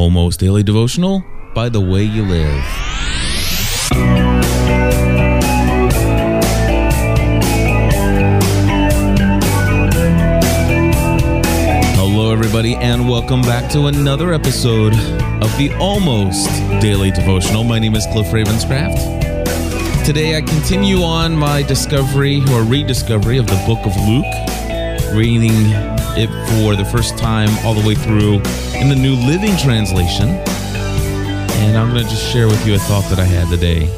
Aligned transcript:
Almost 0.00 0.40
Daily 0.40 0.62
Devotional 0.62 1.22
by 1.54 1.68
the 1.68 1.78
way 1.78 2.02
you 2.02 2.24
live. 2.24 2.62
Hello, 11.96 12.32
everybody, 12.32 12.76
and 12.76 13.06
welcome 13.06 13.42
back 13.42 13.70
to 13.72 13.88
another 13.88 14.32
episode 14.32 14.94
of 14.94 15.54
the 15.58 15.70
Almost 15.78 16.48
Daily 16.80 17.10
Devotional. 17.10 17.62
My 17.62 17.78
name 17.78 17.94
is 17.94 18.06
Cliff 18.06 18.28
Ravenscraft. 18.28 20.06
Today, 20.06 20.38
I 20.38 20.40
continue 20.40 21.02
on 21.02 21.36
my 21.36 21.60
discovery 21.60 22.42
or 22.52 22.62
rediscovery 22.62 23.36
of 23.36 23.46
the 23.46 23.62
book 23.66 23.84
of 23.84 23.94
Luke, 24.08 24.24
reading 25.12 25.50
it 26.16 26.28
for 26.48 26.76
the 26.76 26.84
first 26.84 27.18
time 27.18 27.48
all 27.64 27.74
the 27.74 27.86
way 27.86 27.94
through 27.94 28.34
in 28.78 28.88
the 28.88 28.96
New 28.96 29.14
Living 29.14 29.56
Translation. 29.56 30.28
And 30.28 31.76
I'm 31.76 31.90
going 31.90 32.04
to 32.04 32.08
just 32.08 32.30
share 32.32 32.46
with 32.46 32.64
you 32.66 32.74
a 32.74 32.78
thought 32.78 33.08
that 33.10 33.18
I 33.18 33.24
had 33.24 33.48
today. 33.48 33.88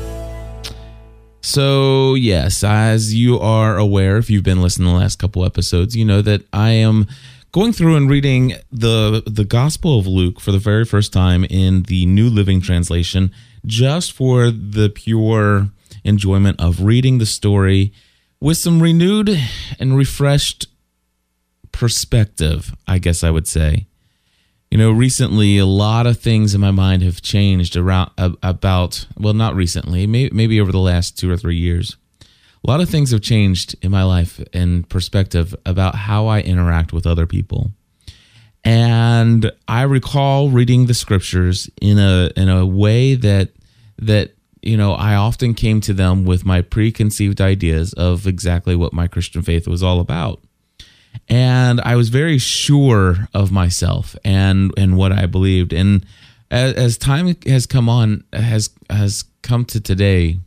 So, 1.43 2.15
yes, 2.15 2.65
as 2.65 3.13
you 3.15 3.39
are 3.39 3.77
aware, 3.77 4.17
if 4.17 4.31
you've 4.31 4.45
been 4.45 4.63
listening 4.63 4.89
the 4.89 4.99
last 4.99 5.19
couple 5.19 5.45
episodes, 5.45 5.95
you 5.95 6.05
know 6.05 6.23
that 6.23 6.43
I 6.53 6.71
am 6.71 7.07
going 7.51 7.73
through 7.73 7.97
and 7.97 8.09
reading 8.09 8.55
the 8.71 9.23
the 9.27 9.45
Gospel 9.45 9.99
of 9.99 10.07
Luke 10.07 10.41
for 10.41 10.53
the 10.53 10.59
very 10.59 10.85
first 10.85 11.13
time 11.13 11.45
in 11.45 11.83
the 11.83 12.07
New 12.07 12.31
Living 12.31 12.61
Translation, 12.61 13.33
just 13.67 14.13
for 14.13 14.51
the 14.51 14.89
pure 14.89 15.69
enjoyment 16.05 16.59
of 16.61 16.83
reading 16.83 17.19
the 17.19 17.27
story 17.27 17.93
with 18.41 18.57
some 18.57 18.83
renewed 18.83 19.39
and 19.79 19.97
refreshed 19.97 20.67
perspective, 21.73 22.75
I 22.87 22.99
guess 22.99 23.25
I 23.25 23.31
would 23.31 23.49
say. 23.49 23.87
You 24.71 24.79
know, 24.79 24.91
recently 24.91 25.59
a 25.59 25.67
lot 25.67 26.07
of 26.07 26.19
things 26.19 26.55
in 26.55 26.61
my 26.61 26.71
mind 26.71 27.03
have 27.03 27.21
changed 27.21 27.77
around 27.77 28.11
about 28.17 29.07
well, 29.19 29.35
not 29.35 29.55
recently, 29.55 30.07
maybe, 30.07 30.61
over 30.61 30.73
the 30.73 30.79
last 30.79 31.19
2 31.19 31.31
or 31.31 31.37
3 31.37 31.57
years. 31.57 31.97
A 32.65 32.71
lot 32.71 32.81
of 32.81 32.89
things 32.89 33.11
have 33.11 33.21
changed 33.21 33.75
in 33.83 33.91
my 33.91 34.05
life 34.05 34.41
and 34.53 34.89
perspective 34.89 35.55
about 35.67 35.95
how 35.95 36.27
I 36.27 36.41
interact 36.41 36.93
with 36.93 37.07
other 37.07 37.27
people. 37.27 37.73
And 38.65 39.51
I 39.67 39.83
recall 39.83 40.49
reading 40.49 40.87
the 40.87 40.95
scriptures 40.95 41.69
in 41.81 41.99
a 41.99 42.31
in 42.37 42.49
a 42.49 42.65
way 42.65 43.15
that 43.17 43.51
that 43.99 44.31
you 44.63 44.77
know, 44.77 44.93
I 44.93 45.17
often 45.17 45.55
came 45.55 45.81
to 45.83 45.93
them 45.93 46.25
with 46.25 46.47
my 46.47 46.63
preconceived 46.63 47.41
ideas 47.41 47.93
of 47.95 48.29
exactly 48.29 48.77
what 48.77 48.93
my 48.93 49.09
Christian 49.09 49.43
faith 49.43 49.67
was 49.67 49.83
all 49.83 49.99
about 49.99 50.41
and 51.33 51.81
I 51.81 51.97
was 51.97 52.11
very 52.11 52.37
sure 52.37 53.27
of 53.33 53.51
myself 53.51 54.15
and 54.23 54.71
and 54.77 54.99
what 54.99 55.13
I 55.13 55.25
believed. 55.25 55.73
And 55.73 56.05
as, 56.51 56.75
as 56.75 56.99
time 56.99 57.35
has 57.47 57.67
come 57.67 57.89
on, 57.89 58.25
has 58.35 58.69
has 58.91 59.25
come 59.41 59.65
to 59.67 59.81
today, 59.81 60.39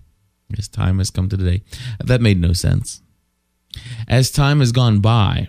as 0.58 0.68
time 0.68 1.00
has 1.00 1.10
come 1.10 1.28
to 1.30 1.38
today, 1.38 1.64
that 2.04 2.22
made 2.22 2.40
no 2.40 2.54
sense. 2.54 3.02
As 4.08 4.30
time 4.30 4.60
has 4.60 4.72
gone 4.72 5.00
by, 5.00 5.48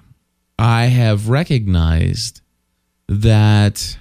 I 0.58 0.86
have 0.86 1.28
recognized 1.28 2.40
that 3.06 3.98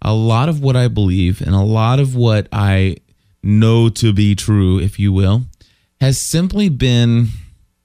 a 0.00 0.14
lot 0.14 0.48
of 0.48 0.62
what 0.62 0.76
I 0.76 0.86
believe 0.86 1.40
and 1.40 1.56
a 1.56 1.60
lot 1.60 1.98
of 1.98 2.14
what 2.14 2.46
I 2.52 2.98
know 3.42 3.88
to 3.88 4.12
be 4.12 4.36
true, 4.36 4.78
if 4.78 4.96
you 5.00 5.12
will, 5.12 5.42
has 6.00 6.20
simply 6.20 6.68
been 6.68 7.28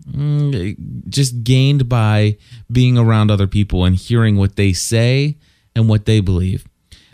Mm, 0.10 0.76
just 1.10 1.44
gained 1.44 1.90
by 1.90 2.38
being 2.72 2.98
around 2.98 3.30
other 3.30 3.48
people 3.48 3.84
and 3.84 3.96
hearing 3.96 4.38
what 4.38 4.56
they 4.56 4.74
say 4.74 5.38
and 5.76 5.90
what 5.90 6.06
they 6.06 6.20
believe. 6.20 6.66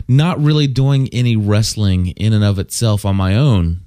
Not 0.06 0.40
really 0.40 0.66
doing 0.66 1.08
any 1.12 1.34
wrestling 1.34 2.08
in 2.08 2.32
and 2.32 2.44
of 2.44 2.58
itself 2.58 3.04
on 3.04 3.16
my 3.16 3.34
own 3.36 3.80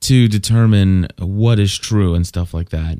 to 0.00 0.28
determine 0.28 1.08
what 1.18 1.58
is 1.58 1.76
true 1.76 2.14
and 2.14 2.26
stuff 2.26 2.52
like 2.52 2.70
that. 2.70 2.98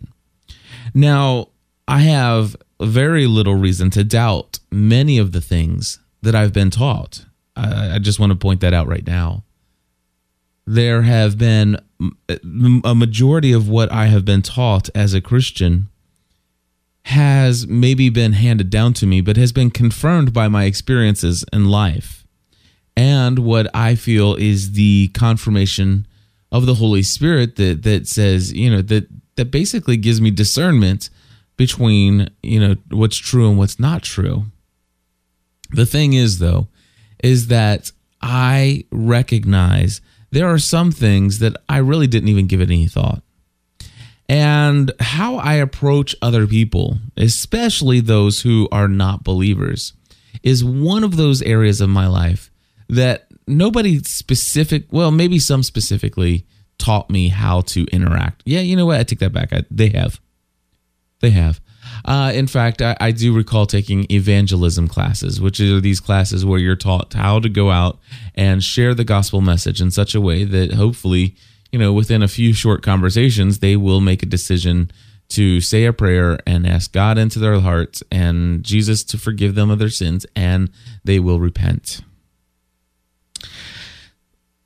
Now, 0.94 1.48
I 1.86 2.00
have 2.00 2.56
very 2.80 3.26
little 3.26 3.54
reason 3.54 3.90
to 3.90 4.04
doubt 4.04 4.58
many 4.70 5.18
of 5.18 5.32
the 5.32 5.40
things 5.40 6.00
that 6.22 6.34
I've 6.34 6.52
been 6.52 6.70
taught. 6.70 7.24
I, 7.54 7.94
I 7.94 7.98
just 7.98 8.18
want 8.18 8.30
to 8.30 8.36
point 8.36 8.60
that 8.60 8.74
out 8.74 8.86
right 8.86 9.06
now. 9.06 9.44
There 10.66 11.02
have 11.02 11.38
been 11.38 11.78
a 12.28 12.94
majority 12.94 13.52
of 13.52 13.68
what 13.68 13.90
I 13.90 14.06
have 14.06 14.24
been 14.24 14.42
taught 14.42 14.90
as 14.94 15.14
a 15.14 15.20
Christian 15.20 15.88
has 17.04 17.66
maybe 17.66 18.08
been 18.08 18.32
handed 18.32 18.68
down 18.68 18.92
to 18.94 19.06
me, 19.06 19.20
but 19.20 19.36
has 19.36 19.52
been 19.52 19.70
confirmed 19.70 20.32
by 20.32 20.48
my 20.48 20.64
experiences 20.64 21.44
in 21.52 21.66
life 21.66 22.26
and 22.96 23.40
what 23.40 23.68
I 23.74 23.94
feel 23.94 24.34
is 24.34 24.72
the 24.72 25.08
confirmation 25.08 26.06
of 26.50 26.64
the 26.66 26.74
Holy 26.74 27.02
Spirit 27.02 27.56
that 27.56 27.82
that 27.82 28.08
says, 28.08 28.52
you 28.52 28.70
know, 28.70 28.82
that 28.82 29.06
that 29.36 29.50
basically 29.50 29.98
gives 29.98 30.20
me 30.20 30.30
discernment 30.30 31.10
between, 31.56 32.30
you 32.42 32.58
know, 32.58 32.76
what's 32.90 33.16
true 33.16 33.48
and 33.48 33.58
what's 33.58 33.78
not 33.78 34.02
true. 34.02 34.44
The 35.70 35.86
thing 35.86 36.14
is 36.14 36.38
though, 36.38 36.68
is 37.22 37.48
that 37.48 37.90
I 38.22 38.84
recognize 38.90 40.00
there 40.36 40.52
are 40.52 40.58
some 40.58 40.92
things 40.92 41.38
that 41.38 41.56
I 41.66 41.78
really 41.78 42.06
didn't 42.06 42.28
even 42.28 42.46
give 42.46 42.60
it 42.60 42.68
any 42.68 42.88
thought. 42.88 43.22
And 44.28 44.92
how 45.00 45.36
I 45.36 45.54
approach 45.54 46.14
other 46.20 46.46
people, 46.46 46.98
especially 47.16 48.00
those 48.00 48.42
who 48.42 48.68
are 48.70 48.86
not 48.86 49.24
believers, 49.24 49.94
is 50.42 50.62
one 50.62 51.04
of 51.04 51.16
those 51.16 51.40
areas 51.40 51.80
of 51.80 51.88
my 51.88 52.06
life 52.06 52.50
that 52.90 53.28
nobody 53.46 54.02
specific, 54.02 54.84
well, 54.90 55.10
maybe 55.10 55.38
some 55.38 55.62
specifically 55.62 56.44
taught 56.76 57.08
me 57.08 57.28
how 57.28 57.62
to 57.62 57.86
interact. 57.86 58.42
Yeah, 58.44 58.60
you 58.60 58.76
know 58.76 58.84
what? 58.84 59.00
I 59.00 59.04
take 59.04 59.20
that 59.20 59.32
back. 59.32 59.54
I, 59.54 59.62
they 59.70 59.88
have. 59.88 60.20
They 61.20 61.30
have. 61.30 61.62
Uh, 62.04 62.32
in 62.34 62.46
fact, 62.46 62.82
I, 62.82 62.96
I, 63.00 63.10
do 63.10 63.34
recall 63.34 63.66
taking 63.66 64.06
evangelism 64.10 64.88
classes, 64.88 65.40
which 65.40 65.60
are 65.60 65.80
these 65.80 66.00
classes 66.00 66.44
where 66.44 66.58
you're 66.58 66.76
taught 66.76 67.14
how 67.14 67.40
to 67.40 67.48
go 67.48 67.70
out 67.70 67.98
and 68.34 68.62
share 68.62 68.94
the 68.94 69.04
gospel 69.04 69.40
message 69.40 69.80
in 69.80 69.90
such 69.90 70.14
a 70.14 70.20
way 70.20 70.44
that 70.44 70.74
hopefully, 70.74 71.34
you 71.72 71.78
know, 71.78 71.92
within 71.92 72.22
a 72.22 72.28
few 72.28 72.52
short 72.52 72.82
conversations, 72.82 73.58
they 73.58 73.76
will 73.76 74.00
make 74.00 74.22
a 74.22 74.26
decision 74.26 74.90
to 75.28 75.60
say 75.60 75.84
a 75.84 75.92
prayer 75.92 76.38
and 76.46 76.66
ask 76.66 76.92
God 76.92 77.18
into 77.18 77.38
their 77.38 77.60
hearts 77.60 78.02
and 78.10 78.62
Jesus 78.62 79.02
to 79.04 79.18
forgive 79.18 79.54
them 79.54 79.70
of 79.70 79.78
their 79.78 79.90
sins, 79.90 80.24
and 80.36 80.70
they 81.04 81.18
will 81.18 81.40
repent. 81.40 82.02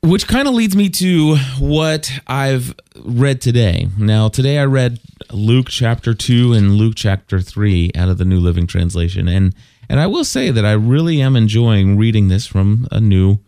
Which 0.03 0.27
kind 0.27 0.49
of 0.49 0.55
leads 0.55 0.75
me 0.75 0.88
to 0.88 1.37
what 1.59 2.11
I've 2.27 2.75
read 3.05 3.43
today. 3.43 3.88
Now, 3.99 4.28
today 4.28 4.59
I 4.59 4.65
read 4.65 4.99
Luke 5.31 5.66
chapter 5.69 6.15
2 6.15 6.55
and 6.55 6.77
Luke 6.77 6.94
chapter 6.97 7.41
3 7.41 7.91
out 7.94 8.09
of 8.09 8.16
the 8.16 8.25
New 8.25 8.41
Living 8.41 8.66
Translation. 8.66 9.28
And 9.28 9.55
and 9.91 10.00
I 10.00 10.06
will 10.06 10.25
say 10.25 10.50
that 10.50 10.65
I 10.65 10.72
really 10.72 11.21
am 11.21 11.37
enjoying 11.37 11.99
reading 11.99 12.28
this 12.28 12.47
from 12.47 12.89
a 12.91 12.99
new 12.99 13.41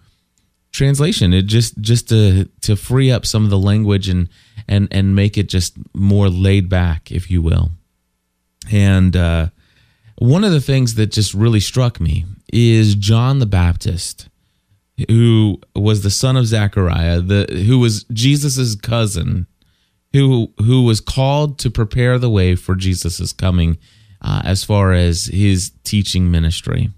translation. 0.73 1.33
It 1.33 1.47
just 1.47 1.81
just 1.81 2.11
to 2.11 2.45
to 2.61 2.77
free 2.77 3.11
up 3.11 3.25
some 3.25 3.45
of 3.45 3.51
the 3.51 3.59
language 3.59 4.11
and 4.11 4.29
and 4.69 4.89
and 4.91 5.17
make 5.17 5.39
it 5.39 5.49
just 5.49 5.77
more 5.95 6.29
laid 6.29 6.69
back, 6.69 7.11
if 7.11 7.31
you 7.31 7.41
will. 7.41 7.71
And 8.71 9.17
uh, 9.17 9.49
one 10.19 10.45
of 10.45 10.53
the 10.53 10.61
things 10.61 10.97
that 10.97 11.13
just 11.13 11.33
really 11.33 11.61
struck 11.61 11.99
me 11.99 12.27
is 12.53 12.95
John 12.95 13.39
the 13.39 13.47
Baptist 13.47 14.29
who 15.09 15.61
was 15.75 16.03
the 16.03 16.11
son 16.11 16.37
of 16.37 16.47
Zachariah, 16.47 17.21
the 17.21 17.65
who 17.67 17.79
was 17.79 18.05
Jesus's 18.13 18.77
cousin, 18.77 19.47
who 20.13 20.53
who 20.59 20.85
was 20.85 21.01
called 21.01 21.59
to 21.61 21.71
prepare 21.71 22.19
the 22.19 22.31
way 22.31 22.55
for 22.55 22.75
Jesus's 22.75 23.33
coming, 23.33 23.79
uh, 24.21 24.43
as 24.45 24.65
far 24.65 24.93
as 24.93 25.27
his 25.27 25.73
teaching 25.85 26.31
ministry. 26.31 26.91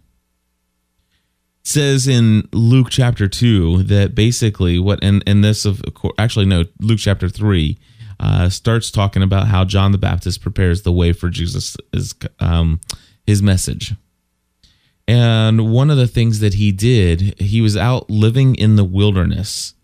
It 1.63 1.67
says 1.67 2.07
in 2.07 2.49
Luke 2.53 2.89
chapter 2.91 3.29
two 3.29 3.83
that 3.85 4.15
basically 4.15 4.79
what 4.79 4.99
and 5.03 5.23
and 5.27 5.43
this 5.43 5.65
of 5.65 5.83
course 5.95 6.15
actually 6.19 6.47
no 6.47 6.65
Luke 6.81 6.99
chapter 7.01 7.29
three 7.29 7.79
uh, 8.21 8.49
starts 8.49 8.91
talking 8.91 9.23
about 9.23 9.49
how 9.49 9.65
John 9.65 9.93
the 9.93 9.99
Baptist 9.99 10.41
prepares 10.41 10.83
the 10.83 10.93
way 10.93 11.13
for 11.13 11.29
Jesus' 11.31 11.77
um, 12.39 12.81
his 13.27 13.43
message. 13.43 13.95
And 15.07 15.71
one 15.71 15.91
of 15.91 15.97
the 15.97 16.07
things 16.07 16.41
that 16.41 16.55
he 16.55 16.73
did, 16.73 17.39
he 17.39 17.61
was 17.61 17.77
out 17.77 18.09
living 18.09 18.55
in 18.55 18.77
the 18.77 18.85
wilderness. 18.85 19.75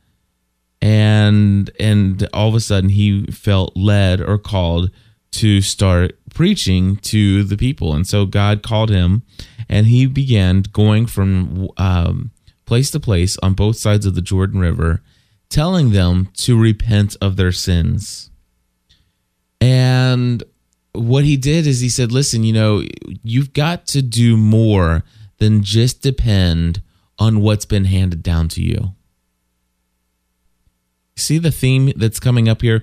And 0.82 1.70
and 1.78 2.26
all 2.32 2.48
of 2.48 2.54
a 2.54 2.60
sudden 2.60 2.90
he 2.90 3.26
felt 3.26 3.76
led 3.76 4.20
or 4.22 4.38
called 4.38 4.90
to 5.32 5.60
start 5.60 6.18
preaching 6.34 6.96
to 6.96 7.44
the 7.44 7.56
people. 7.56 7.94
And 7.94 8.06
so 8.06 8.24
God 8.24 8.62
called 8.62 8.88
him 8.88 9.22
and 9.68 9.86
he 9.86 10.06
began 10.06 10.62
going 10.62 11.06
from 11.06 11.68
um, 11.76 12.30
place 12.64 12.90
to 12.90 13.00
place 13.00 13.36
on 13.42 13.54
both 13.54 13.76
sides 13.76 14.06
of 14.06 14.14
the 14.14 14.22
Jordan 14.22 14.58
River, 14.58 15.02
telling 15.48 15.90
them 15.90 16.28
to 16.38 16.58
repent 16.58 17.16
of 17.20 17.36
their 17.36 17.52
sins. 17.52 18.30
And 19.60 20.42
what 20.92 21.24
he 21.24 21.36
did 21.36 21.66
is 21.66 21.80
he 21.80 21.88
said, 21.88 22.12
listen, 22.12 22.44
you 22.44 22.52
know, 22.52 22.82
you've 23.22 23.52
got 23.52 23.86
to 23.88 24.02
do 24.02 24.36
more 24.36 25.04
than 25.38 25.62
just 25.62 26.02
depend 26.02 26.82
on 27.18 27.40
what's 27.40 27.64
been 27.64 27.84
handed 27.84 28.22
down 28.22 28.48
to 28.48 28.62
you. 28.62 28.94
See 31.16 31.38
the 31.38 31.50
theme 31.50 31.92
that's 31.96 32.18
coming 32.18 32.48
up 32.48 32.62
here. 32.62 32.82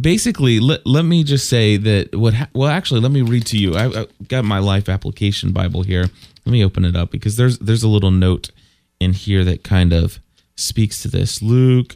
Basically, 0.00 0.58
let, 0.58 0.84
let 0.84 1.04
me 1.04 1.22
just 1.22 1.48
say 1.48 1.76
that 1.76 2.12
what. 2.14 2.34
Ha- 2.34 2.48
well, 2.54 2.68
actually, 2.68 3.00
let 3.00 3.12
me 3.12 3.22
read 3.22 3.46
to 3.46 3.56
you. 3.56 3.76
I, 3.76 4.00
I 4.00 4.06
got 4.26 4.44
my 4.44 4.58
life 4.58 4.88
application 4.88 5.52
Bible 5.52 5.82
here. 5.82 6.10
Let 6.44 6.52
me 6.52 6.64
open 6.64 6.84
it 6.84 6.96
up 6.96 7.12
because 7.12 7.36
there's 7.36 7.60
there's 7.60 7.84
a 7.84 7.88
little 7.88 8.10
note 8.10 8.50
in 8.98 9.12
here 9.12 9.44
that 9.44 9.62
kind 9.62 9.92
of 9.92 10.18
speaks 10.56 11.02
to 11.02 11.08
this. 11.08 11.40
Luke, 11.40 11.94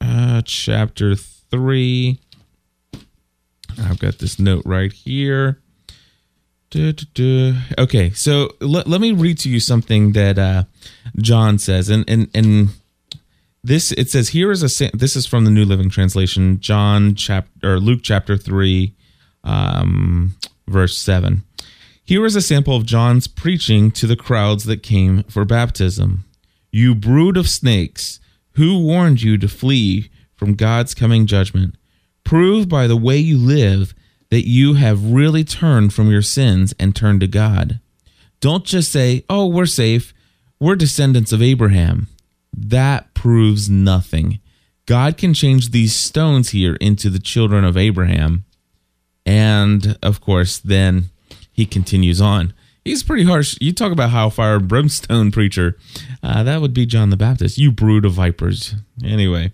uh, 0.00 0.42
chapter 0.44 1.14
three. 1.14 2.18
I've 3.78 3.98
got 3.98 4.18
this 4.18 4.38
note 4.38 4.62
right 4.64 4.92
here. 4.92 5.60
Okay, 6.74 8.10
so 8.10 8.50
let, 8.60 8.86
let 8.86 9.00
me 9.00 9.12
read 9.12 9.38
to 9.40 9.50
you 9.50 9.58
something 9.58 10.12
that 10.12 10.38
uh, 10.38 10.64
John 11.16 11.58
says, 11.58 11.88
and 11.88 12.08
and 12.08 12.28
and 12.32 12.68
this 13.64 13.90
it 13.92 14.08
says 14.08 14.28
here 14.28 14.52
is 14.52 14.62
a 14.62 14.90
this 14.96 15.16
is 15.16 15.26
from 15.26 15.44
the 15.44 15.50
New 15.50 15.64
Living 15.64 15.90
Translation, 15.90 16.60
John 16.60 17.16
chapter 17.16 17.74
or 17.74 17.80
Luke 17.80 18.00
chapter 18.04 18.36
three, 18.36 18.94
um, 19.42 20.36
verse 20.68 20.96
seven. 20.96 21.42
Here 22.04 22.24
is 22.24 22.36
a 22.36 22.40
sample 22.40 22.76
of 22.76 22.86
John's 22.86 23.26
preaching 23.26 23.90
to 23.92 24.06
the 24.06 24.16
crowds 24.16 24.64
that 24.64 24.82
came 24.82 25.24
for 25.24 25.44
baptism. 25.44 26.24
You 26.70 26.94
brood 26.94 27.36
of 27.36 27.48
snakes, 27.48 28.20
who 28.52 28.84
warned 28.84 29.22
you 29.22 29.38
to 29.38 29.48
flee 29.48 30.10
from 30.36 30.54
God's 30.54 30.94
coming 30.94 31.26
judgment? 31.26 31.74
Prove 32.24 32.68
by 32.68 32.86
the 32.86 32.96
way 32.96 33.16
you 33.16 33.38
live 33.38 33.94
that 34.30 34.46
you 34.46 34.74
have 34.74 35.12
really 35.12 35.44
turned 35.44 35.92
from 35.92 36.10
your 36.10 36.22
sins 36.22 36.74
and 36.78 36.94
turned 36.94 37.20
to 37.20 37.26
God. 37.26 37.80
Don't 38.40 38.64
just 38.64 38.90
say, 38.90 39.24
oh, 39.28 39.46
we're 39.46 39.66
safe. 39.66 40.14
We're 40.58 40.76
descendants 40.76 41.32
of 41.32 41.42
Abraham. 41.42 42.08
That 42.56 43.12
proves 43.14 43.68
nothing. 43.68 44.40
God 44.86 45.16
can 45.16 45.34
change 45.34 45.70
these 45.70 45.94
stones 45.94 46.50
here 46.50 46.74
into 46.76 47.10
the 47.10 47.18
children 47.18 47.64
of 47.64 47.76
Abraham. 47.76 48.44
And 49.26 49.98
of 50.02 50.20
course, 50.20 50.58
then 50.58 51.10
he 51.52 51.66
continues 51.66 52.20
on. 52.20 52.54
He's 52.84 53.02
pretty 53.02 53.24
harsh. 53.24 53.56
You 53.60 53.72
talk 53.72 53.92
about 53.92 54.10
how 54.10 54.30
fire 54.30 54.58
brimstone 54.58 55.30
preacher. 55.30 55.76
Uh, 56.22 56.42
that 56.42 56.60
would 56.60 56.72
be 56.72 56.86
John 56.86 57.10
the 57.10 57.16
Baptist. 57.16 57.58
You 57.58 57.70
brood 57.70 58.04
of 58.04 58.12
vipers. 58.12 58.74
Anyway, 59.04 59.52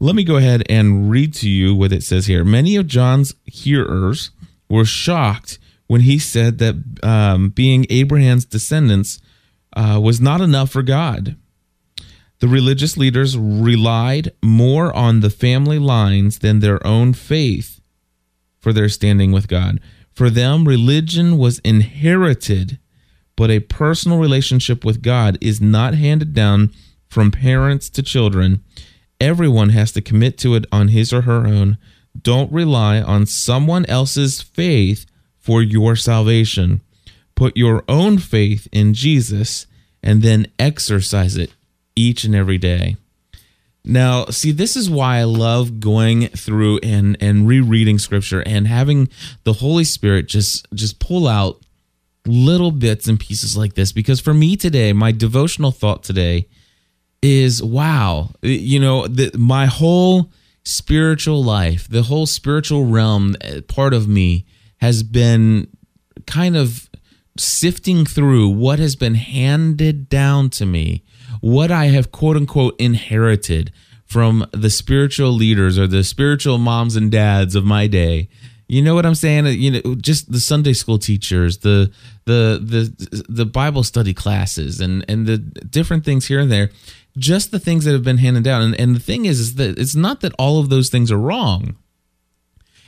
let 0.00 0.14
me 0.16 0.24
go 0.24 0.36
ahead 0.36 0.62
and 0.68 1.10
read 1.10 1.34
to 1.34 1.48
you 1.48 1.74
what 1.74 1.92
it 1.92 2.02
says 2.02 2.26
here. 2.26 2.44
Many 2.44 2.76
of 2.76 2.86
John's 2.86 3.34
hearers 3.44 4.30
were 4.68 4.86
shocked 4.86 5.58
when 5.86 6.02
he 6.02 6.18
said 6.18 6.58
that 6.58 6.76
um, 7.02 7.50
being 7.50 7.86
Abraham's 7.90 8.46
descendants 8.46 9.20
uh, 9.76 10.00
was 10.02 10.20
not 10.20 10.40
enough 10.40 10.70
for 10.70 10.82
God. 10.82 11.36
The 12.38 12.48
religious 12.48 12.96
leaders 12.96 13.36
relied 13.36 14.32
more 14.42 14.94
on 14.96 15.20
the 15.20 15.28
family 15.28 15.78
lines 15.78 16.38
than 16.38 16.60
their 16.60 16.84
own 16.86 17.12
faith 17.12 17.80
for 18.58 18.72
their 18.72 18.88
standing 18.88 19.32
with 19.32 19.46
God. 19.46 19.78
For 20.14 20.30
them, 20.30 20.66
religion 20.66 21.36
was 21.36 21.58
inherited, 21.60 22.78
but 23.36 23.50
a 23.50 23.60
personal 23.60 24.18
relationship 24.18 24.84
with 24.84 25.02
God 25.02 25.36
is 25.40 25.60
not 25.60 25.94
handed 25.94 26.32
down 26.32 26.72
from 27.08 27.30
parents 27.30 27.90
to 27.90 28.02
children. 28.02 28.62
Everyone 29.20 29.70
has 29.70 29.92
to 29.92 30.00
commit 30.00 30.38
to 30.38 30.54
it 30.54 30.64
on 30.72 30.88
his 30.88 31.12
or 31.12 31.22
her 31.22 31.46
own. 31.46 31.78
Don't 32.20 32.50
rely 32.52 33.00
on 33.00 33.26
someone 33.26 33.84
else's 33.86 34.40
faith 34.40 35.06
for 35.38 35.62
your 35.62 35.94
salvation. 35.96 36.80
Put 37.34 37.56
your 37.56 37.84
own 37.88 38.18
faith 38.18 38.66
in 38.72 38.94
Jesus 38.94 39.66
and 40.02 40.22
then 40.22 40.46
exercise 40.58 41.36
it 41.36 41.52
each 41.94 42.24
and 42.24 42.34
every 42.34 42.58
day. 42.58 42.96
Now, 43.84 44.26
see, 44.26 44.52
this 44.52 44.76
is 44.76 44.90
why 44.90 45.18
I 45.18 45.24
love 45.24 45.80
going 45.80 46.28
through 46.28 46.80
and 46.82 47.16
and 47.20 47.48
rereading 47.48 47.98
scripture 47.98 48.42
and 48.44 48.66
having 48.66 49.08
the 49.44 49.54
Holy 49.54 49.84
Spirit 49.84 50.28
just 50.28 50.66
just 50.74 50.98
pull 50.98 51.26
out 51.26 51.62
little 52.26 52.70
bits 52.70 53.08
and 53.08 53.18
pieces 53.18 53.56
like 53.56 53.74
this 53.74 53.92
because 53.92 54.20
for 54.20 54.34
me 54.34 54.56
today, 54.56 54.92
my 54.92 55.12
devotional 55.12 55.70
thought 55.70 56.02
today 56.02 56.46
is 57.22 57.62
wow, 57.62 58.30
you 58.42 58.80
know, 58.80 59.06
the, 59.06 59.30
my 59.36 59.66
whole 59.66 60.30
spiritual 60.64 61.42
life, 61.42 61.88
the 61.88 62.02
whole 62.02 62.26
spiritual 62.26 62.86
realm 62.86 63.36
uh, 63.42 63.60
part 63.62 63.94
of 63.94 64.08
me 64.08 64.46
has 64.78 65.02
been 65.02 65.66
kind 66.26 66.56
of 66.56 66.88
sifting 67.38 68.04
through 68.04 68.48
what 68.48 68.78
has 68.78 68.96
been 68.96 69.14
handed 69.14 70.08
down 70.08 70.50
to 70.50 70.66
me, 70.66 71.02
what 71.40 71.70
I 71.70 71.86
have 71.86 72.12
quote 72.12 72.36
unquote 72.36 72.80
inherited 72.80 73.72
from 74.04 74.46
the 74.52 74.70
spiritual 74.70 75.32
leaders 75.32 75.78
or 75.78 75.86
the 75.86 76.02
spiritual 76.02 76.58
moms 76.58 76.96
and 76.96 77.10
dads 77.12 77.54
of 77.54 77.64
my 77.64 77.86
day. 77.86 78.28
You 78.66 78.82
know 78.82 78.94
what 78.94 79.04
I'm 79.04 79.16
saying? 79.16 79.46
You 79.46 79.70
know, 79.72 79.94
just 79.96 80.30
the 80.30 80.38
Sunday 80.38 80.74
school 80.74 80.98
teachers, 80.98 81.58
the 81.58 81.90
the 82.24 82.60
the 82.62 83.24
the 83.28 83.44
Bible 83.44 83.82
study 83.82 84.14
classes, 84.14 84.80
and 84.80 85.04
and 85.08 85.26
the 85.26 85.38
different 85.38 86.04
things 86.04 86.26
here 86.26 86.38
and 86.38 86.52
there 86.52 86.70
just 87.16 87.50
the 87.50 87.58
things 87.58 87.84
that 87.84 87.92
have 87.92 88.04
been 88.04 88.18
handed 88.18 88.44
down. 88.44 88.62
And, 88.62 88.80
and 88.80 88.96
the 88.96 89.00
thing 89.00 89.24
is, 89.24 89.40
is 89.40 89.54
that 89.56 89.78
it's 89.78 89.94
not 89.94 90.20
that 90.20 90.34
all 90.38 90.60
of 90.60 90.68
those 90.68 90.88
things 90.88 91.10
are 91.10 91.18
wrong. 91.18 91.76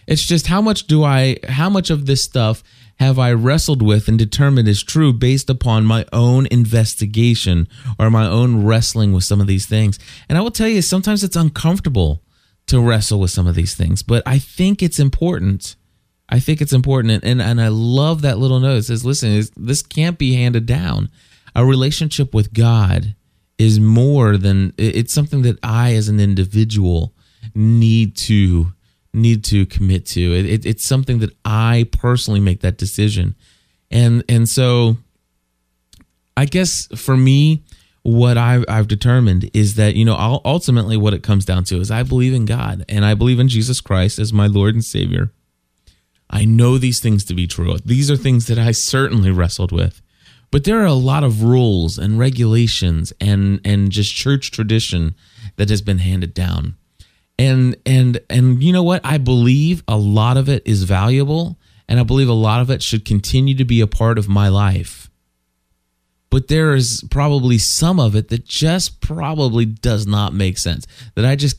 It's 0.07 0.25
just 0.25 0.49
how 0.49 0.61
much 0.61 0.87
do 0.87 1.05
I, 1.05 1.39
how 1.49 1.71
much 1.71 1.91
of 1.91 2.07
this 2.07 2.23
stuff 2.23 2.63
have 2.99 3.19
I 3.19 3.33
wrestled 3.33 3.83
with 3.83 4.09
and 4.09 4.19
determined 4.19 4.69
is 4.69 4.83
true 4.83 5.13
based 5.13 5.51
upon 5.51 5.85
my 5.85 6.07
own 6.13 6.47
investigation 6.51 7.69
or 7.99 8.11
my 8.11 8.27
own 8.27 8.65
wrestling 8.65 9.13
with 9.13 9.25
some 9.25 9.41
of 9.41 9.47
these 9.47 9.67
things. 9.67 9.99
And 10.29 10.39
I 10.39 10.41
will 10.41 10.51
tell 10.51 10.69
you, 10.69 10.83
sometimes 10.83 11.25
it's 11.25 11.37
uncomfortable 11.37 12.23
to 12.67 12.81
wrestle 12.81 13.21
with 13.21 13.31
some 13.31 13.47
of 13.47 13.55
these 13.55 13.75
things, 13.75 14.03
but 14.03 14.23
I 14.25 14.39
think 14.39 14.83
it's 14.83 15.01
important. 15.01 15.75
I 16.29 16.39
think 16.39 16.61
it's 16.61 16.73
important. 16.73 17.25
And, 17.25 17.43
and 17.43 17.61
I 17.61 17.69
love 17.69 18.23
that 18.23 18.39
little 18.39 18.61
note. 18.61 18.79
It 18.79 18.83
says, 18.85 19.05
listen, 19.05 19.43
this 19.57 19.83
can't 19.83 20.19
be 20.19 20.35
handed 20.35 20.67
down. 20.67 21.11
A 21.55 21.67
relationship 21.67 22.33
with 22.33 22.55
God 22.55 23.15
is 23.59 23.79
more 23.79 24.37
than 24.37 24.73
it's 24.77 25.13
something 25.13 25.43
that 25.43 25.59
I 25.63 25.95
as 25.95 26.09
an 26.09 26.21
individual 26.21 27.15
need 27.55 28.17
to 28.17 28.73
need 29.15 29.45
to 29.45 29.67
commit 29.67 30.07
to. 30.07 30.21
It, 30.21 30.47
it, 30.47 30.67
it's 30.67 30.85
something 30.85 31.19
that 31.19 31.37
I 31.45 31.89
personally 31.93 32.41
make 32.41 32.61
that 32.61 32.79
decision, 32.79 33.35
and 33.91 34.25
and 34.29 34.49
so 34.49 34.97
I 36.37 36.47
guess 36.47 36.89
for 36.97 37.17
me, 37.17 37.63
what 38.03 38.37
I've, 38.37 38.65
I've 38.69 38.89
determined 38.89 39.51
is 39.55 39.77
that 39.77 39.95
you 39.95 40.05
know 40.05 40.41
ultimately 40.45 40.97
what 40.97 41.15
it 41.15 41.23
comes 41.23 41.45
down 41.45 41.65
to 41.65 41.77
is 41.77 41.91
I 41.91 42.03
believe 42.03 42.35
in 42.35 42.47
God 42.47 42.85
and 42.89 43.05
I 43.05 43.15
believe 43.15 43.39
in 43.39 43.49
Jesus 43.49 43.81
Christ 43.81 44.19
as 44.19 44.33
my 44.33 44.47
Lord 44.47 44.75
and 44.75 44.85
Savior. 44.85 45.33
I 46.29 46.47
know 46.47 46.79
these 46.79 46.99
things 46.99 47.25
to 47.27 47.35
be 47.35 47.47
true. 47.47 47.77
These 47.85 48.11
are 48.11 48.17
things 48.17 48.47
that 48.47 48.59
I 48.59 48.71
certainly 48.73 49.31
wrestled 49.31 49.71
with. 49.71 50.01
But 50.53 50.65
there 50.65 50.81
are 50.81 50.87
a 50.87 50.93
lot 50.93 51.25
of 51.25 51.43
rules 51.43 51.99
and 51.99 52.19
regulations 52.19 53.13
and 53.21 53.61
and 53.65 53.91
just 53.91 54.15
church 54.15 54.53
tradition 54.53 55.17
that 55.57 55.71
has 55.71 55.83
been 55.83 55.99
handed 55.99 56.35
down. 56.35 56.77
And 57.39 57.75
and 57.87 58.21
and 58.31 58.63
you 58.63 58.73
know 58.73 58.83
what? 58.83 59.01
I 59.03 59.19
believe 59.19 59.83
a 59.89 59.97
lot 59.97 60.37
of 60.37 60.49
it 60.49 60.63
is 60.67 60.85
valuable 60.85 61.59
and 61.89 61.99
I 61.99 62.05
believe 62.05 62.29
a 62.29 62.35
lot 62.35 62.61
of 62.61 62.71
it 62.71 62.83
should 62.83 63.05
continue 63.05 63.55
to 63.57 63.65
be 63.65 63.81
a 63.81 63.87
part 63.87 64.19
of 64.19 64.29
my 64.29 64.49
life. 64.49 65.11
But 66.29 66.49
there 66.49 66.75
is 66.75 67.03
probably 67.11 67.57
some 67.57 67.99
of 67.99 68.15
it 68.15 68.29
that 68.29 68.45
just 68.45 69.01
probably 69.01 69.65
does 69.65 70.07
not 70.07 70.35
make 70.35 70.59
sense. 70.59 70.87
That 71.15 71.25
I 71.25 71.35
just 71.35 71.57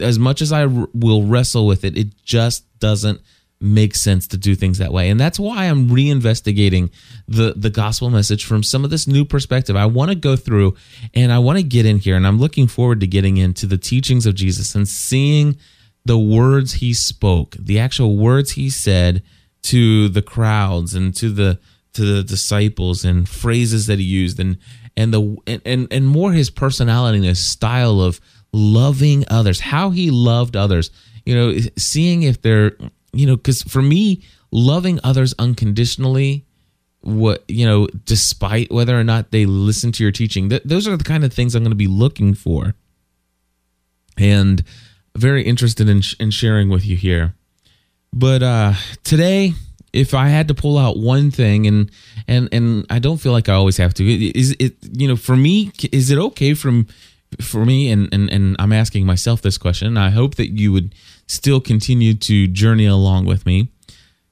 as 0.00 0.18
much 0.18 0.42
as 0.42 0.52
I 0.52 0.66
will 0.66 1.24
wrestle 1.24 1.66
with 1.66 1.84
it, 1.84 1.96
it 1.96 2.22
just 2.22 2.64
doesn't 2.80 3.20
makes 3.60 4.00
sense 4.00 4.26
to 4.28 4.36
do 4.36 4.54
things 4.54 4.78
that 4.78 4.92
way. 4.92 5.08
And 5.08 5.18
that's 5.18 5.38
why 5.38 5.64
I'm 5.64 5.88
reinvestigating 5.88 6.90
the 7.26 7.54
the 7.56 7.70
gospel 7.70 8.10
message 8.10 8.44
from 8.44 8.62
some 8.62 8.84
of 8.84 8.90
this 8.90 9.06
new 9.06 9.24
perspective. 9.24 9.76
I 9.76 9.86
want 9.86 10.10
to 10.10 10.14
go 10.14 10.36
through 10.36 10.76
and 11.14 11.32
I 11.32 11.38
want 11.38 11.58
to 11.58 11.64
get 11.64 11.86
in 11.86 11.98
here 11.98 12.16
and 12.16 12.26
I'm 12.26 12.38
looking 12.38 12.66
forward 12.66 13.00
to 13.00 13.06
getting 13.06 13.36
into 13.38 13.66
the 13.66 13.78
teachings 13.78 14.26
of 14.26 14.34
Jesus 14.34 14.74
and 14.74 14.86
seeing 14.86 15.56
the 16.04 16.18
words 16.18 16.74
he 16.74 16.94
spoke, 16.94 17.56
the 17.58 17.78
actual 17.78 18.16
words 18.16 18.52
he 18.52 18.70
said 18.70 19.22
to 19.62 20.08
the 20.08 20.22
crowds 20.22 20.94
and 20.94 21.14
to 21.16 21.30
the 21.30 21.58
to 21.94 22.04
the 22.04 22.22
disciples 22.22 23.04
and 23.04 23.26
phrases 23.28 23.86
that 23.86 23.98
he 23.98 24.04
used 24.04 24.38
and 24.38 24.58
and 24.96 25.14
the 25.14 25.36
and 25.64 25.88
and 25.90 26.06
more 26.06 26.32
his 26.32 26.50
personality 26.50 27.18
and 27.18 27.26
his 27.26 27.44
style 27.44 28.00
of 28.00 28.20
loving 28.52 29.24
others, 29.28 29.60
how 29.60 29.90
he 29.90 30.10
loved 30.10 30.56
others. 30.56 30.90
You 31.24 31.34
know, 31.34 31.58
seeing 31.76 32.22
if 32.22 32.40
they're 32.40 32.76
you 33.16 33.26
know, 33.26 33.36
because 33.36 33.62
for 33.62 33.82
me, 33.82 34.22
loving 34.50 35.00
others 35.02 35.34
unconditionally, 35.38 36.44
what 37.00 37.44
you 37.48 37.66
know, 37.66 37.86
despite 38.04 38.70
whether 38.70 38.98
or 38.98 39.04
not 39.04 39.30
they 39.30 39.46
listen 39.46 39.92
to 39.92 40.02
your 40.02 40.12
teaching, 40.12 40.48
th- 40.48 40.62
those 40.64 40.88
are 40.88 40.96
the 40.96 41.04
kind 41.04 41.24
of 41.24 41.32
things 41.32 41.54
I'm 41.54 41.62
going 41.62 41.70
to 41.70 41.76
be 41.76 41.86
looking 41.86 42.34
for, 42.34 42.74
and 44.16 44.62
very 45.16 45.42
interested 45.42 45.88
in 45.88 46.00
sh- 46.00 46.16
in 46.18 46.30
sharing 46.30 46.68
with 46.68 46.84
you 46.84 46.96
here. 46.96 47.34
But 48.12 48.42
uh, 48.42 48.74
today, 49.04 49.52
if 49.92 50.14
I 50.14 50.28
had 50.28 50.48
to 50.48 50.54
pull 50.54 50.78
out 50.78 50.98
one 50.98 51.30
thing, 51.30 51.66
and 51.66 51.90
and 52.26 52.48
and 52.52 52.86
I 52.90 52.98
don't 52.98 53.18
feel 53.18 53.32
like 53.32 53.48
I 53.48 53.54
always 53.54 53.76
have 53.76 53.94
to. 53.94 54.04
Is 54.38 54.56
it 54.58 54.76
you 54.92 55.08
know 55.08 55.16
for 55.16 55.36
me? 55.36 55.72
Is 55.92 56.10
it 56.10 56.18
okay 56.18 56.54
from 56.54 56.86
for 57.40 57.64
me? 57.64 57.90
And 57.90 58.08
and 58.12 58.30
and 58.30 58.56
I'm 58.58 58.72
asking 58.72 59.06
myself 59.06 59.42
this 59.42 59.58
question. 59.58 59.96
I 59.96 60.10
hope 60.10 60.36
that 60.36 60.50
you 60.58 60.72
would 60.72 60.94
still 61.26 61.60
continue 61.60 62.14
to 62.14 62.46
journey 62.46 62.86
along 62.86 63.26
with 63.26 63.46
me. 63.46 63.68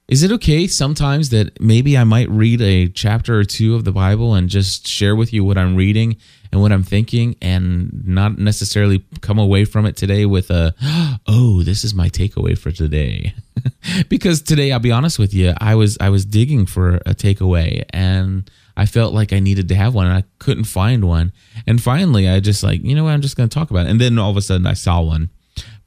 Is 0.06 0.22
it 0.22 0.30
okay 0.32 0.66
sometimes 0.66 1.30
that 1.30 1.58
maybe 1.60 1.96
I 1.96 2.04
might 2.04 2.28
read 2.28 2.60
a 2.60 2.88
chapter 2.88 3.38
or 3.38 3.44
two 3.44 3.74
of 3.74 3.84
the 3.84 3.92
Bible 3.92 4.34
and 4.34 4.50
just 4.50 4.86
share 4.86 5.16
with 5.16 5.32
you 5.32 5.44
what 5.44 5.56
I'm 5.56 5.76
reading 5.76 6.16
and 6.52 6.60
what 6.60 6.72
I'm 6.72 6.82
thinking 6.82 7.36
and 7.40 8.06
not 8.06 8.36
necessarily 8.36 9.02
come 9.22 9.38
away 9.38 9.64
from 9.64 9.86
it 9.86 9.96
today 9.96 10.26
with 10.26 10.50
a, 10.50 10.74
oh, 11.26 11.62
this 11.62 11.84
is 11.84 11.94
my 11.94 12.10
takeaway 12.10 12.56
for 12.56 12.70
today? 12.70 13.34
because 14.10 14.42
today, 14.42 14.72
I'll 14.72 14.78
be 14.78 14.92
honest 14.92 15.18
with 15.18 15.32
you, 15.32 15.54
I 15.58 15.74
was 15.74 15.96
I 15.98 16.10
was 16.10 16.26
digging 16.26 16.66
for 16.66 16.96
a 17.06 17.14
takeaway 17.14 17.84
and 17.88 18.50
I 18.76 18.84
felt 18.84 19.14
like 19.14 19.32
I 19.32 19.40
needed 19.40 19.68
to 19.68 19.74
have 19.74 19.94
one 19.94 20.06
and 20.06 20.16
I 20.16 20.24
couldn't 20.38 20.64
find 20.64 21.04
one. 21.06 21.32
And 21.66 21.82
finally, 21.82 22.28
I 22.28 22.40
just 22.40 22.62
like, 22.62 22.82
you 22.84 22.94
know 22.94 23.04
what, 23.04 23.12
I'm 23.12 23.22
just 23.22 23.38
going 23.38 23.48
to 23.48 23.54
talk 23.54 23.70
about 23.70 23.86
it. 23.86 23.90
And 23.90 24.00
then 24.00 24.18
all 24.18 24.30
of 24.30 24.36
a 24.36 24.42
sudden 24.42 24.66
I 24.66 24.74
saw 24.74 25.00
one. 25.00 25.30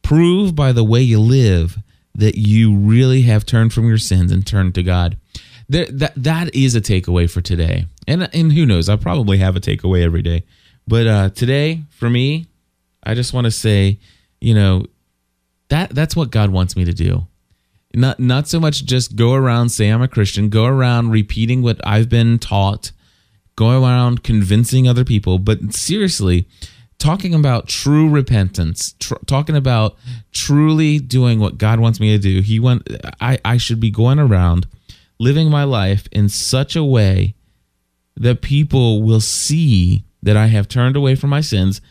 Prove 0.02 0.56
by 0.56 0.72
the 0.72 0.84
way 0.84 1.02
you 1.02 1.20
live 1.20 1.78
that 2.18 2.36
you 2.36 2.76
really 2.76 3.22
have 3.22 3.46
turned 3.46 3.72
from 3.72 3.88
your 3.88 4.00
sins 4.00 4.32
and 4.32 4.46
turned 4.46 4.76
to 4.76 4.84
God. 4.84 5.18
There, 5.70 5.86
that 5.86 6.14
that 6.16 6.54
is 6.56 6.76
a 6.76 6.82
takeaway 6.82 7.30
for 7.30 7.42
today, 7.42 7.86
and 8.08 8.30
and 8.34 8.52
who 8.52 8.66
knows? 8.66 8.90
I 8.90 8.96
probably 8.96 9.38
have 9.38 9.56
a 9.56 9.60
takeaway 9.60 10.04
every 10.04 10.22
day, 10.22 10.44
but 10.88 11.08
uh, 11.08 11.30
today 11.30 11.84
for 11.90 12.10
me, 12.10 12.48
I 13.04 13.16
just 13.16 13.34
want 13.34 13.46
to 13.46 13.52
say, 13.52 14.00
you 14.40 14.54
know, 14.54 14.86
that 15.70 15.92
that's 15.92 16.16
what 16.16 16.32
God 16.32 16.52
wants 16.52 16.76
me 16.76 16.86
to 16.86 16.94
do. 16.94 17.28
Not 17.94 18.20
not 18.20 18.48
so 18.48 18.60
much 18.60 18.86
just 18.86 19.16
go 19.16 19.34
around 19.34 19.70
say 19.70 19.90
I'm 19.90 20.02
a 20.02 20.08
Christian, 20.08 20.50
go 20.50 20.66
around 20.66 21.12
repeating 21.12 21.62
what 21.62 21.86
I've 21.86 22.10
been 22.10 22.40
taught, 22.40 22.92
go 23.56 23.84
around 23.84 24.24
convincing 24.24 24.88
other 24.88 25.04
people, 25.04 25.38
but 25.38 25.74
seriously, 25.74 26.48
talking 27.00 27.34
about 27.34 27.68
true 27.68 28.10
repentance, 28.10 28.96
tr- 29.00 29.16
talking 29.26 29.56
about 29.56 29.98
truly 30.32 31.00
doing 31.00 31.40
what 31.40 31.58
God 31.58 31.80
wants 31.80 32.00
me 32.00 32.12
to 32.12 32.18
do. 32.18 32.42
He 32.42 32.60
want 32.60 32.88
I 33.22 33.40
I 33.46 33.58
should 33.58 33.80
be 33.80 33.92
going 33.92 34.20
around 34.20 34.68
living 35.20 35.50
my 35.50 35.64
life 35.64 36.08
in 36.12 36.30
such 36.30 36.76
a 36.76 36.84
way 36.84 37.36
that 38.16 38.42
people 38.42 39.04
will 39.04 39.22
see 39.22 40.04
that 40.24 40.36
I 40.36 40.48
have 40.48 40.68
turned 40.68 40.96
away 40.96 41.16
from 41.16 41.30
my 41.30 41.42
sins 41.42 41.82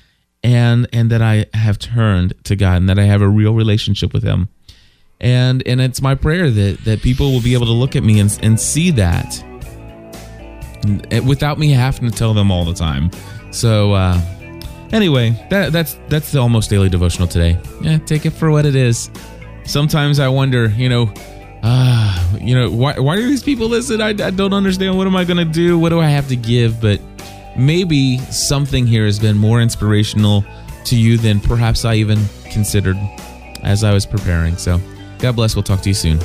and 0.42 0.88
and 0.92 1.10
that 1.10 1.22
I 1.22 1.46
have 1.54 1.78
turned 1.78 2.34
to 2.44 2.56
God 2.56 2.76
and 2.76 2.88
that 2.88 2.98
I 2.98 3.04
have 3.04 3.22
a 3.22 3.28
real 3.28 3.54
relationship 3.54 4.12
with 4.12 4.22
him. 4.22 4.48
And 5.20 5.62
and 5.66 5.80
it's 5.80 6.02
my 6.02 6.14
prayer 6.14 6.50
that 6.50 6.84
that 6.84 7.02
people 7.02 7.32
will 7.32 7.42
be 7.42 7.54
able 7.54 7.66
to 7.66 7.72
look 7.72 7.96
at 7.96 8.02
me 8.02 8.20
and 8.20 8.38
and 8.42 8.60
see 8.60 8.90
that 8.92 9.42
without 11.24 11.58
me 11.58 11.70
having 11.70 12.10
to 12.10 12.16
tell 12.16 12.34
them 12.34 12.50
all 12.50 12.64
the 12.64 12.74
time. 12.74 13.10
So 13.50 13.92
uh 13.92 14.20
Anyway, 14.92 15.30
that, 15.50 15.72
that's 15.72 15.98
that's 16.08 16.32
the 16.32 16.38
almost 16.38 16.70
daily 16.70 16.88
devotional 16.88 17.28
today. 17.28 17.58
Yeah, 17.82 17.98
take 17.98 18.26
it 18.26 18.30
for 18.30 18.50
what 18.50 18.64
it 18.66 18.76
is. 18.76 19.10
Sometimes 19.64 20.20
I 20.20 20.28
wonder, 20.28 20.68
you 20.68 20.88
know, 20.88 21.12
uh, 21.62 22.38
you 22.40 22.54
know, 22.54 22.70
why 22.70 22.98
why 22.98 23.16
do 23.16 23.26
these 23.26 23.42
people 23.42 23.68
listen? 23.68 24.00
I, 24.00 24.10
I 24.10 24.30
don't 24.30 24.52
understand. 24.52 24.96
What 24.96 25.06
am 25.06 25.16
I 25.16 25.24
gonna 25.24 25.44
do? 25.44 25.78
What 25.78 25.88
do 25.88 26.00
I 26.00 26.06
have 26.06 26.28
to 26.28 26.36
give? 26.36 26.80
But 26.80 27.00
maybe 27.56 28.18
something 28.18 28.86
here 28.86 29.04
has 29.04 29.18
been 29.18 29.36
more 29.36 29.60
inspirational 29.60 30.44
to 30.84 30.96
you 30.96 31.18
than 31.18 31.40
perhaps 31.40 31.84
I 31.84 31.94
even 31.94 32.24
considered 32.44 32.96
as 33.62 33.82
I 33.82 33.92
was 33.92 34.06
preparing. 34.06 34.56
So, 34.56 34.80
God 35.18 35.34
bless. 35.34 35.56
We'll 35.56 35.64
talk 35.64 35.80
to 35.82 35.88
you 35.88 35.94
soon. 35.94 36.20